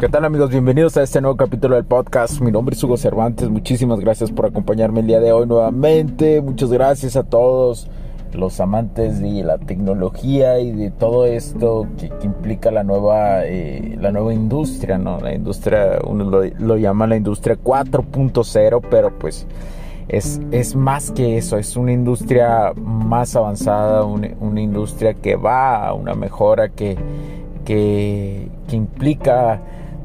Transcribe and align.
¿Qué 0.00 0.08
tal 0.08 0.24
amigos? 0.24 0.48
Bienvenidos 0.48 0.96
a 0.96 1.02
este 1.02 1.20
nuevo 1.20 1.36
capítulo 1.36 1.76
del 1.76 1.84
podcast. 1.84 2.40
Mi 2.40 2.50
nombre 2.50 2.74
es 2.74 2.82
Hugo 2.82 2.96
Cervantes. 2.96 3.50
Muchísimas 3.50 4.00
gracias 4.00 4.30
por 4.30 4.46
acompañarme 4.46 5.00
el 5.00 5.06
día 5.06 5.20
de 5.20 5.30
hoy 5.30 5.46
nuevamente. 5.46 6.40
Muchas 6.40 6.72
gracias 6.72 7.16
a 7.16 7.24
todos 7.24 7.86
los 8.32 8.60
amantes 8.60 9.20
de 9.20 9.42
la 9.44 9.58
tecnología 9.58 10.58
y 10.58 10.72
de 10.72 10.90
todo 10.90 11.26
esto 11.26 11.86
que, 11.98 12.10
implica 12.24 12.70
la 12.70 12.82
nueva, 12.82 13.44
eh, 13.44 13.98
la 14.00 14.10
nueva 14.10 14.32
industria, 14.32 14.96
¿no? 14.96 15.20
La 15.20 15.34
industria, 15.34 15.98
uno 16.06 16.24
lo, 16.58 16.76
llama 16.78 17.06
la 17.06 17.16
industria 17.16 17.58
4.0, 17.62 18.80
pero 18.90 19.18
pues 19.18 19.46
es, 20.08 20.40
es, 20.50 20.74
más 20.74 21.10
que 21.10 21.36
eso, 21.36 21.58
es 21.58 21.76
una 21.76 21.92
industria 21.92 22.72
más 22.74 23.36
avanzada, 23.36 24.04
una, 24.04 24.60
industria 24.62 25.12
que 25.12 25.36
va 25.36 25.88
a 25.88 25.92
una 25.92 26.14
mejora 26.14 26.70
que, 26.70 26.96
que, 27.66 28.48
que 28.66 28.76
implica 28.76 29.60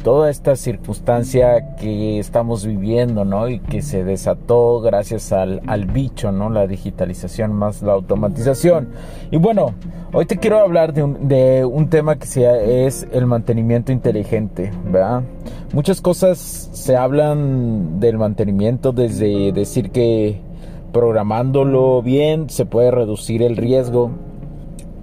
toda 0.06 0.30
esta 0.30 0.56
circunstancia 0.56 1.76
que 1.78 2.20
estamos 2.20 2.64
viviendo, 2.64 3.26
¿no? 3.26 3.50
Y 3.50 3.58
que 3.58 3.82
se 3.82 4.04
desató 4.04 4.80
gracias 4.80 5.32
al, 5.32 5.64
al, 5.66 5.88
bicho, 5.88 6.32
¿no? 6.32 6.52
La 6.52 6.68
digitalización 6.68 7.52
más 7.54 7.82
la 7.82 7.94
automatización. 7.94 8.90
Y 9.32 9.38
bueno, 9.38 9.74
hoy 10.14 10.28
te 10.28 10.38
quiero 10.38 10.60
hablar 10.60 10.94
de 10.94 11.02
un, 11.02 11.28
de 11.28 11.66
un 11.66 11.90
tema 11.90 12.18
que 12.18 12.28
sea, 12.28 12.56
es 12.62 13.08
el 13.14 13.26
mantenimiento 13.26 13.92
inteligente, 13.92 14.72
¿verdad? 14.86 15.24
Muchas 15.74 16.02
cosas 16.02 16.38
se 16.38 16.96
hablan 16.96 18.00
del 18.00 18.20
mantenimiento 18.20 18.92
desde 18.92 19.52
decir 19.54 19.90
que 19.90 20.40
programándolo 20.94 22.04
bien 22.04 22.52
se 22.52 22.68
puede 22.68 22.92
reducir 22.92 23.42
el 23.42 23.58
riesgo 23.58 24.12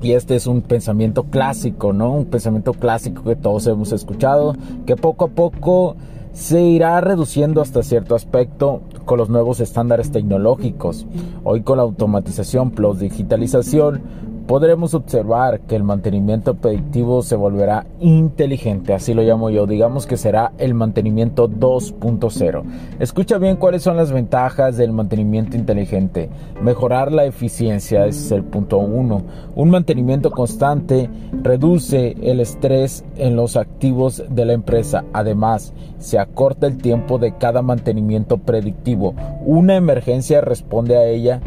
y 0.03 0.13
este 0.13 0.35
es 0.35 0.47
un 0.47 0.63
pensamiento 0.63 1.25
clásico, 1.25 1.93
¿no? 1.93 2.13
Un 2.13 2.27
pensamiento 2.27 2.73
clásico 2.73 3.23
que 3.23 3.37
todos 3.37 3.67
hemos 3.69 3.93
escuchado, 3.93 4.57
que 4.85 4.97
poco 4.97 5.27
a 5.27 5.29
poco 5.29 5.97
se 6.33 6.63
irá 6.63 7.01
reduciendo 7.01 7.61
hasta 7.61 7.83
cierto 7.83 8.15
aspecto 8.15 8.81
con 9.05 9.19
los 9.19 9.29
nuevos 9.29 9.61
estándares 9.61 10.11
tecnológicos. 10.11 11.07
Hoy 11.45 11.63
con 11.63 11.77
la 11.77 11.85
automatización 11.85 12.73
plus 12.73 12.99
digitalización 12.99 14.03
podremos 14.47 14.95
observar 14.95 15.61
que 15.61 15.77
el 15.77 15.85
mantenimiento 15.85 16.55
predictivo 16.55 17.23
se 17.23 17.37
volverá 17.37 17.87
inteligente, 18.01 18.95
así 18.95 19.15
lo 19.15 19.23
llamo 19.23 19.51
yo, 19.51 19.67
digamos 19.67 20.07
que 20.07 20.17
será 20.17 20.53
el 20.59 20.75
mantenimiento 20.75 21.49
2.0. 21.49 22.63
Escucha 23.01 23.39
bien 23.39 23.57
cuáles 23.57 23.83
son 23.83 23.97
las 23.97 24.13
ventajas 24.13 24.77
del 24.77 24.93
mantenimiento 24.93 25.57
inteligente. 25.57 26.29
Mejorar 26.63 27.13
la 27.13 27.25
eficiencia, 27.25 28.07
ese 28.07 28.27
es 28.27 28.33
el 28.33 28.45
punto 28.45 28.79
1. 28.79 29.23
Un 29.55 29.71
mantenimiento 29.71 30.31
constante 30.31 31.09
reduce 31.43 32.17
el 32.23 32.41
estrés 32.41 33.05
en 33.17 33.37
los 33.37 33.57
activos 33.57 34.25
de 34.29 34.45
la 34.45 34.53
empresa. 34.53 35.05
Además, 35.13 35.73
se 35.99 36.19
acorta 36.19 36.67
el 36.67 36.79
tiempo 36.79 37.19
de 37.19 37.37
cada 37.37 37.63
mantenimiento 37.63 38.39
predictivo. 38.39 39.15
Una 39.45 39.77
emergencia 39.77 40.41
responde 40.41 40.97
a 40.97 41.07
ella 41.07 41.41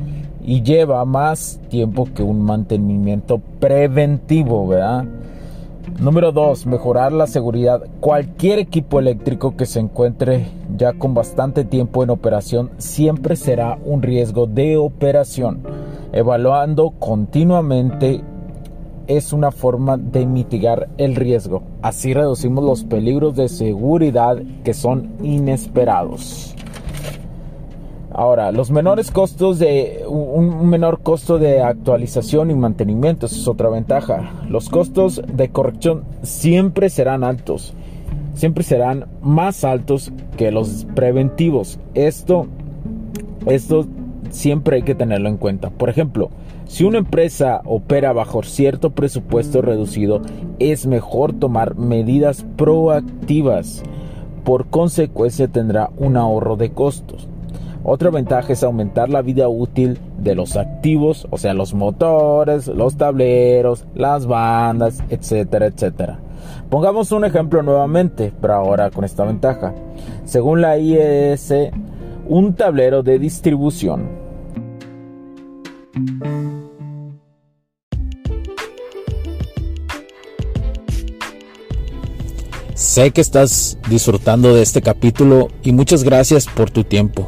y 0.45 0.61
lleva 0.61 1.03
más 1.05 1.59
tiempo 1.69 2.07
que 2.13 2.21
un 2.21 2.41
mantenimiento 2.41 3.39
preventivo, 3.59 4.67
¿verdad? 4.67 5.05
Número 5.99 6.31
2. 6.31 6.67
Mejorar 6.67 7.13
la 7.13 7.25
seguridad. 7.25 7.81
Cualquier 7.99 8.59
equipo 8.59 8.99
eléctrico 8.99 9.55
que 9.55 9.65
se 9.65 9.79
encuentre 9.79 10.47
ya 10.77 10.93
con 10.93 11.13
bastante 11.13 11.63
tiempo 11.63 12.03
en 12.03 12.09
operación 12.11 12.69
siempre 12.77 13.35
será 13.35 13.79
un 13.85 14.01
riesgo 14.03 14.45
de 14.45 14.77
operación. 14.77 15.61
Evaluando 16.11 16.91
continuamente 16.91 18.21
es 19.07 19.33
una 19.33 19.51
forma 19.51 19.97
de 19.97 20.25
mitigar 20.25 20.89
el 20.97 21.15
riesgo. 21.15 21.63
Así 21.81 22.13
reducimos 22.13 22.63
los 22.63 22.83
peligros 22.83 23.35
de 23.35 23.49
seguridad 23.49 24.37
que 24.63 24.73
son 24.73 25.13
inesperados. 25.23 26.55
Ahora, 28.17 28.53
los 28.53 28.71
menores 28.71 29.11
costos 29.11 29.59
de 29.59 30.05
un 30.07 30.69
menor 30.69 31.01
costo 31.01 31.37
de 31.37 31.61
actualización 31.61 32.49
y 32.49 32.55
mantenimiento, 32.55 33.25
esa 33.25 33.35
es 33.35 33.45
otra 33.45 33.67
ventaja. 33.67 34.31
Los 34.47 34.69
costos 34.69 35.21
de 35.27 35.49
corrección 35.49 36.05
siempre 36.23 36.89
serán 36.89 37.25
altos, 37.25 37.73
siempre 38.33 38.63
serán 38.63 39.07
más 39.21 39.65
altos 39.65 40.13
que 40.37 40.49
los 40.51 40.87
preventivos. 40.95 41.77
Esto, 41.93 42.47
esto 43.47 43.85
siempre 44.29 44.77
hay 44.77 44.83
que 44.83 44.95
tenerlo 44.95 45.27
en 45.27 45.35
cuenta. 45.35 45.69
Por 45.69 45.89
ejemplo, 45.89 46.29
si 46.67 46.85
una 46.85 46.99
empresa 46.99 47.63
opera 47.65 48.13
bajo 48.13 48.43
cierto 48.43 48.91
presupuesto 48.91 49.61
reducido, 49.61 50.21
es 50.59 50.87
mejor 50.87 51.33
tomar 51.33 51.75
medidas 51.75 52.45
proactivas. 52.55 53.83
Por 54.45 54.67
consecuencia 54.67 55.49
tendrá 55.49 55.89
un 55.97 56.15
ahorro 56.15 56.55
de 56.55 56.71
costos. 56.71 57.27
Otra 57.87 58.09
ventaja 58.09 58.51
es 58.51 58.63
aumentar 58.63 59.09
la 59.09 59.21
vida 59.21 59.47
útil 59.47 59.99
de 60.17 60.33
los 60.33 60.57
activos, 60.57 61.27
o 61.29 61.37
sea, 61.37 61.53
los 61.53 61.75
motores, 61.75 62.65
los 62.65 62.97
tableros, 62.97 63.85
las 63.93 64.25
bandas, 64.25 65.03
etcétera, 65.11 65.67
etcétera. 65.67 66.17
Pongamos 66.71 67.11
un 67.11 67.25
ejemplo 67.25 67.61
nuevamente, 67.61 68.33
pero 68.41 68.55
ahora 68.55 68.89
con 68.89 69.05
esta 69.05 69.23
ventaja. 69.23 69.75
Según 70.25 70.61
la 70.61 70.79
IES, 70.79 71.53
un 72.27 72.55
tablero 72.55 73.03
de 73.03 73.19
distribución. 73.19 74.09
Sé 82.73 83.11
que 83.11 83.21
estás 83.21 83.77
disfrutando 83.87 84.55
de 84.55 84.63
este 84.63 84.81
capítulo 84.81 85.49
y 85.61 85.71
muchas 85.71 86.03
gracias 86.03 86.47
por 86.47 86.71
tu 86.71 86.83
tiempo 86.83 87.27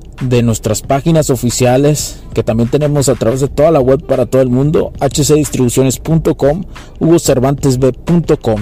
de 0.21 0.43
nuestras 0.43 0.81
páginas 0.81 1.29
oficiales 1.29 2.21
que 2.33 2.43
también 2.43 2.69
tenemos 2.69 3.09
a 3.09 3.15
través 3.15 3.41
de 3.41 3.47
toda 3.47 3.71
la 3.71 3.79
web 3.79 4.05
para 4.05 4.25
todo 4.25 4.41
el 4.41 4.49
mundo, 4.49 4.93
hcdistribuciones.com, 4.99 6.63
hugocervantesb.com. 6.99 8.61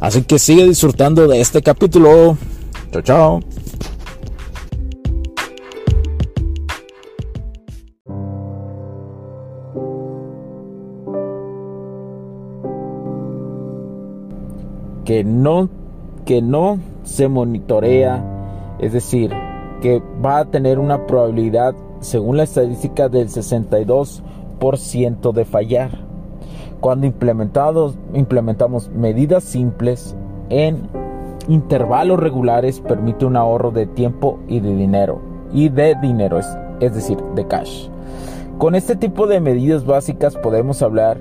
Así 0.00 0.22
que 0.22 0.38
sigue 0.38 0.66
disfrutando 0.66 1.26
de 1.26 1.40
este 1.40 1.62
capítulo. 1.62 2.38
Chao, 2.92 3.02
chao. 3.02 3.40
Que 15.04 15.22
no, 15.22 15.68
que 16.24 16.40
no 16.40 16.78
se 17.02 17.28
monitorea, 17.28 18.24
es 18.80 18.94
decir, 18.94 19.30
que 19.84 20.02
va 20.24 20.38
a 20.38 20.44
tener 20.46 20.78
una 20.78 21.06
probabilidad, 21.06 21.74
según 22.00 22.38
la 22.38 22.44
estadística, 22.44 23.10
del 23.10 23.28
62% 23.28 25.32
de 25.34 25.44
fallar. 25.44 25.90
Cuando 26.80 27.06
implementados, 27.06 27.94
implementamos 28.14 28.88
medidas 28.88 29.44
simples 29.44 30.16
en 30.48 30.88
intervalos 31.48 32.18
regulares, 32.18 32.80
permite 32.80 33.26
un 33.26 33.36
ahorro 33.36 33.72
de 33.72 33.84
tiempo 33.84 34.38
y 34.48 34.60
de 34.60 34.74
dinero. 34.74 35.20
Y 35.52 35.68
de 35.68 35.94
dinero, 36.00 36.38
es, 36.38 36.48
es 36.80 36.94
decir, 36.94 37.18
de 37.34 37.46
cash. 37.46 37.90
Con 38.56 38.76
este 38.76 38.96
tipo 38.96 39.26
de 39.26 39.42
medidas 39.42 39.84
básicas 39.84 40.34
podemos 40.34 40.80
hablar 40.80 41.18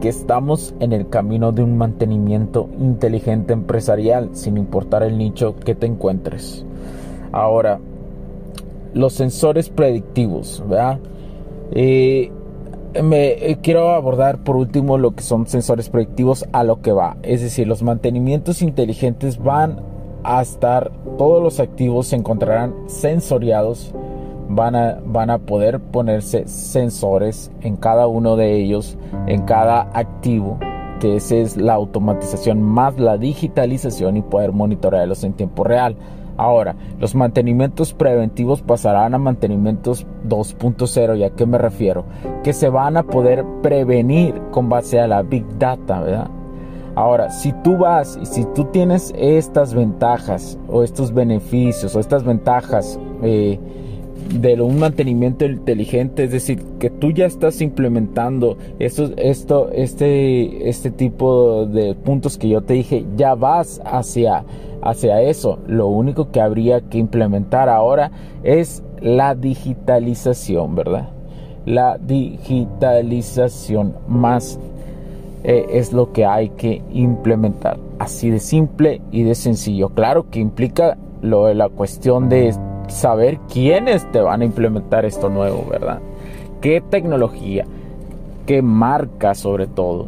que 0.00 0.10
estamos 0.10 0.76
en 0.78 0.92
el 0.92 1.08
camino 1.08 1.50
de 1.50 1.64
un 1.64 1.76
mantenimiento 1.76 2.68
inteligente 2.78 3.52
empresarial, 3.52 4.30
sin 4.32 4.58
importar 4.58 5.02
el 5.02 5.18
nicho 5.18 5.56
que 5.56 5.74
te 5.74 5.86
encuentres. 5.86 6.64
Ahora, 7.32 7.80
los 8.96 9.12
sensores 9.12 9.68
predictivos, 9.68 10.64
¿verdad? 10.66 10.98
Eh, 11.72 12.32
me 13.02 13.32
eh, 13.32 13.58
quiero 13.62 13.90
abordar 13.90 14.38
por 14.38 14.56
último 14.56 14.96
lo 14.96 15.14
que 15.14 15.22
son 15.22 15.46
sensores 15.46 15.90
predictivos 15.90 16.46
a 16.52 16.64
lo 16.64 16.80
que 16.80 16.92
va. 16.92 17.18
Es 17.22 17.42
decir, 17.42 17.66
los 17.66 17.82
mantenimientos 17.82 18.62
inteligentes 18.62 19.38
van 19.38 19.82
a 20.24 20.40
estar, 20.40 20.90
todos 21.18 21.42
los 21.42 21.60
activos 21.60 22.06
se 22.06 22.16
encontrarán 22.16 22.74
sensoriados, 22.86 23.92
van 24.48 24.74
a, 24.74 24.98
van 25.04 25.28
a 25.28 25.38
poder 25.38 25.78
ponerse 25.78 26.48
sensores 26.48 27.50
en 27.60 27.76
cada 27.76 28.06
uno 28.06 28.36
de 28.36 28.54
ellos, 28.54 28.96
en 29.26 29.42
cada 29.42 29.90
activo, 29.92 30.58
que 31.00 31.16
esa 31.16 31.36
es 31.36 31.58
la 31.58 31.74
automatización 31.74 32.62
más 32.62 32.98
la 32.98 33.18
digitalización 33.18 34.16
y 34.16 34.22
poder 34.22 34.52
monitorearlos 34.52 35.22
en 35.22 35.34
tiempo 35.34 35.64
real. 35.64 35.96
Ahora, 36.36 36.76
los 36.98 37.14
mantenimientos 37.14 37.94
preventivos 37.94 38.62
pasarán 38.62 39.14
a 39.14 39.18
mantenimientos 39.18 40.06
2.0, 40.28 41.18
¿y 41.18 41.24
a 41.24 41.30
qué 41.30 41.46
me 41.46 41.58
refiero? 41.58 42.04
Que 42.42 42.52
se 42.52 42.68
van 42.68 42.96
a 42.96 43.04
poder 43.04 43.44
prevenir 43.62 44.34
con 44.50 44.68
base 44.68 45.00
a 45.00 45.06
la 45.06 45.22
Big 45.22 45.44
Data, 45.58 46.00
¿verdad? 46.00 46.30
Ahora, 46.94 47.30
si 47.30 47.52
tú 47.52 47.76
vas 47.76 48.18
y 48.20 48.24
si 48.24 48.46
tú 48.54 48.64
tienes 48.64 49.12
estas 49.18 49.74
ventajas 49.74 50.58
o 50.66 50.82
estos 50.82 51.12
beneficios 51.12 51.94
o 51.94 52.00
estas 52.00 52.24
ventajas 52.24 52.98
eh, 53.22 53.58
de 54.30 54.60
un 54.60 54.78
mantenimiento 54.78 55.44
inteligente, 55.44 56.24
es 56.24 56.32
decir, 56.32 56.62
que 56.78 56.90
tú 56.90 57.10
ya 57.12 57.26
estás 57.26 57.60
implementando 57.60 58.56
esto, 58.78 59.10
esto, 59.16 59.70
este, 59.72 60.68
este 60.68 60.90
tipo 60.90 61.66
de 61.66 61.94
puntos 61.94 62.38
que 62.38 62.48
yo 62.48 62.62
te 62.62 62.74
dije, 62.74 63.04
ya 63.16 63.34
vas 63.34 63.80
hacia, 63.84 64.44
hacia 64.88 65.20
eso. 65.20 65.58
Lo 65.66 65.88
único 65.88 66.30
que 66.30 66.40
habría 66.40 66.80
que 66.80 66.98
implementar 66.98 67.68
ahora 67.68 68.10
es 68.42 68.82
la 69.00 69.34
digitalización, 69.34 70.74
¿verdad? 70.74 71.08
La 71.64 71.98
digitalización 71.98 73.96
más 74.06 74.58
eh, 75.44 75.66
es 75.70 75.92
lo 75.92 76.12
que 76.12 76.24
hay 76.24 76.50
que 76.50 76.82
implementar. 76.92 77.78
Así 77.98 78.30
de 78.30 78.38
simple 78.38 79.00
y 79.10 79.24
de 79.24 79.34
sencillo. 79.34 79.88
Claro 79.90 80.30
que 80.30 80.38
implica 80.38 80.96
lo 81.22 81.46
de 81.46 81.54
la 81.54 81.68
cuestión 81.68 82.28
de 82.28 82.54
saber 82.88 83.38
quiénes 83.52 84.10
te 84.12 84.20
van 84.20 84.42
a 84.42 84.44
implementar 84.44 85.04
esto 85.04 85.28
nuevo, 85.28 85.66
¿verdad? 85.68 86.00
¿Qué 86.60 86.80
tecnología? 86.80 87.64
¿Qué 88.46 88.62
marcas 88.62 89.38
sobre 89.38 89.66
todo? 89.66 90.06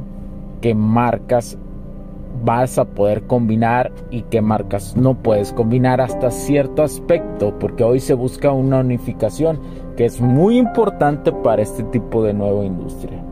¿Qué 0.61 0.75
marcas 0.75 1.59
vas 2.45 2.79
a 2.79 2.85
poder 2.85 3.23
combinar 3.23 3.93
y 4.11 4.23
qué 4.23 4.41
marcas 4.41 4.97
no 4.97 5.15
puedes 5.15 5.53
combinar 5.53 6.01
hasta 6.01 6.31
cierto 6.31 6.83
aspecto? 6.83 7.59
Porque 7.59 7.85
hoy 7.85 8.01
se 8.01 8.15
busca 8.15 8.53
una 8.53 8.81
unificación 8.81 9.59
que 9.97 10.05
es 10.05 10.21
muy 10.21 10.59
importante 10.59 11.33
para 11.33 11.63
este 11.63 11.83
tipo 11.85 12.23
de 12.25 12.33
nueva 12.35 12.65
industria. 12.65 13.23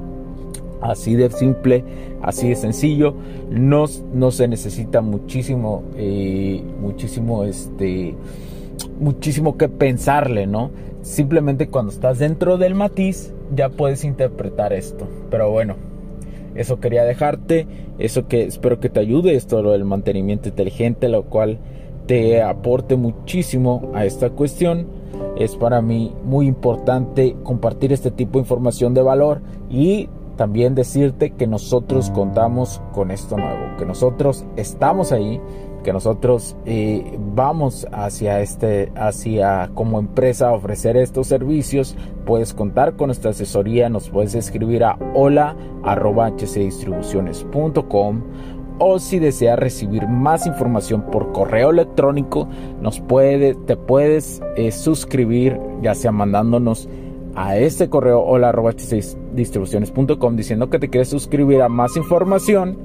Así 0.80 1.14
de 1.14 1.30
simple, 1.30 1.84
así 2.22 2.48
de 2.48 2.56
sencillo. 2.56 3.14
No, 3.50 3.86
no 4.12 4.30
se 4.30 4.48
necesita 4.48 5.00
muchísimo, 5.00 5.82
eh, 5.96 6.62
muchísimo 6.80 7.44
este 7.44 8.14
muchísimo 9.00 9.56
que 9.56 9.68
pensarle, 9.68 10.46
¿no? 10.46 10.70
Simplemente 11.02 11.68
cuando 11.68 11.92
estás 11.92 12.18
dentro 12.18 12.58
del 12.58 12.74
matiz 12.74 13.32
ya 13.54 13.68
puedes 13.68 14.04
interpretar 14.04 14.72
esto. 14.72 15.06
Pero 15.30 15.50
bueno, 15.50 15.76
eso 16.56 16.80
quería 16.80 17.04
dejarte, 17.04 17.66
eso 17.98 18.26
que 18.28 18.44
espero 18.44 18.80
que 18.80 18.88
te 18.88 19.00
ayude, 19.00 19.34
esto 19.34 19.62
lo 19.62 19.72
del 19.72 19.84
mantenimiento 19.84 20.48
inteligente, 20.48 21.08
lo 21.08 21.24
cual 21.24 21.58
te 22.06 22.42
aporte 22.42 22.96
muchísimo 22.96 23.90
a 23.94 24.04
esta 24.04 24.30
cuestión. 24.30 24.86
Es 25.38 25.56
para 25.56 25.82
mí 25.82 26.12
muy 26.24 26.46
importante 26.46 27.36
compartir 27.42 27.92
este 27.92 28.10
tipo 28.10 28.38
de 28.38 28.42
información 28.42 28.94
de 28.94 29.02
valor 29.02 29.40
y 29.70 30.08
también 30.36 30.74
decirte 30.74 31.30
que 31.30 31.46
nosotros 31.46 32.10
contamos 32.10 32.82
con 32.92 33.10
esto 33.10 33.36
nuevo, 33.36 33.76
que 33.78 33.86
nosotros 33.86 34.44
estamos 34.56 35.12
ahí 35.12 35.40
que 35.86 35.92
nosotros 35.92 36.56
eh, 36.64 37.16
vamos 37.32 37.86
hacia 37.92 38.40
este, 38.40 38.90
hacia 38.96 39.70
como 39.72 40.00
empresa 40.00 40.50
ofrecer 40.50 40.96
estos 40.96 41.28
servicios, 41.28 41.96
puedes 42.24 42.54
contar 42.54 42.96
con 42.96 43.06
nuestra 43.06 43.30
asesoría, 43.30 43.88
nos 43.88 44.10
puedes 44.10 44.34
escribir 44.34 44.82
a 44.82 44.98
hola 45.14 45.54
hcdistribuciones.com 45.84 48.22
o 48.80 48.98
si 48.98 49.20
deseas 49.20 49.60
recibir 49.60 50.08
más 50.08 50.48
información 50.48 51.02
por 51.02 51.30
correo 51.30 51.70
electrónico, 51.70 52.48
nos 52.80 52.98
puede, 52.98 53.54
te 53.54 53.76
puedes 53.76 54.42
eh, 54.56 54.72
suscribir, 54.72 55.60
ya 55.82 55.94
sea 55.94 56.10
mandándonos 56.10 56.88
a 57.36 57.58
este 57.58 57.90
correo 57.90 58.20
hola 58.22 58.52
diciendo 60.32 60.70
que 60.70 60.78
te 60.78 60.88
quieres 60.88 61.10
suscribir 61.10 61.60
a 61.60 61.68
más 61.68 61.96
información 61.96 62.78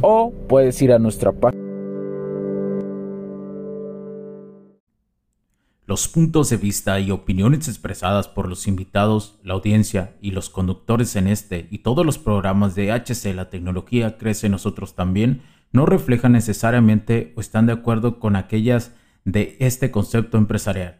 o 0.00 0.32
puedes 0.48 0.80
ir 0.80 0.92
a 0.92 0.98
nuestra 0.98 1.32
página 1.32 1.70
Los 5.90 6.06
puntos 6.06 6.48
de 6.50 6.56
vista 6.56 7.00
y 7.00 7.10
opiniones 7.10 7.66
expresadas 7.66 8.28
por 8.28 8.48
los 8.48 8.68
invitados, 8.68 9.40
la 9.42 9.54
audiencia 9.54 10.14
y 10.20 10.30
los 10.30 10.48
conductores 10.48 11.16
en 11.16 11.26
este 11.26 11.66
y 11.68 11.78
todos 11.78 12.06
los 12.06 12.16
programas 12.16 12.76
de 12.76 12.92
HC 12.92 13.34
La 13.34 13.50
Tecnología 13.50 14.16
Crece 14.16 14.48
Nosotros 14.48 14.94
también 14.94 15.42
no 15.72 15.86
reflejan 15.86 16.30
necesariamente 16.30 17.32
o 17.36 17.40
están 17.40 17.66
de 17.66 17.72
acuerdo 17.72 18.20
con 18.20 18.36
aquellas 18.36 18.94
de 19.24 19.56
este 19.58 19.90
concepto 19.90 20.38
empresarial, 20.38 20.99